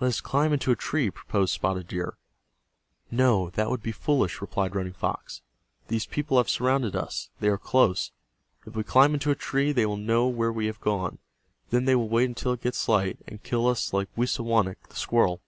[0.00, 2.18] "Let us climb into a tree," proposed Spotted Deer.
[3.10, 5.40] "No, that would be foolish," replied Running Fox.
[5.88, 7.30] "These people have surrounded us.
[7.40, 8.12] They are close.
[8.66, 11.20] If we climb into a tree they will know where we have gone.
[11.70, 15.40] Then they will wait until it gets light, and kill us like Wisawanik, the squirrel."